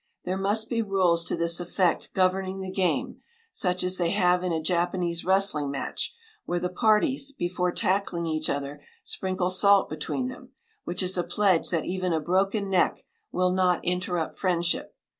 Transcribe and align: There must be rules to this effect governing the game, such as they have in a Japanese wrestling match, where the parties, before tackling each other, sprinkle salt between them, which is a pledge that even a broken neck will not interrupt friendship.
There 0.25 0.35
must 0.35 0.67
be 0.67 0.81
rules 0.81 1.23
to 1.25 1.35
this 1.35 1.59
effect 1.59 2.09
governing 2.15 2.59
the 2.59 2.71
game, 2.71 3.21
such 3.51 3.83
as 3.83 3.97
they 3.97 4.09
have 4.09 4.43
in 4.43 4.51
a 4.51 4.59
Japanese 4.59 5.23
wrestling 5.23 5.69
match, 5.69 6.15
where 6.45 6.59
the 6.59 6.69
parties, 6.71 7.31
before 7.31 7.71
tackling 7.71 8.25
each 8.25 8.49
other, 8.49 8.81
sprinkle 9.03 9.51
salt 9.51 9.89
between 9.91 10.27
them, 10.27 10.53
which 10.85 11.03
is 11.03 11.19
a 11.19 11.23
pledge 11.23 11.69
that 11.69 11.85
even 11.85 12.13
a 12.13 12.19
broken 12.19 12.67
neck 12.67 13.05
will 13.31 13.51
not 13.51 13.85
interrupt 13.85 14.35
friendship. 14.37 14.95